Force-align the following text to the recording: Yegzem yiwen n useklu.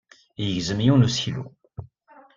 Yegzem 0.43 0.79
yiwen 0.85 1.01
n 1.03 1.07
useklu. 1.07 1.43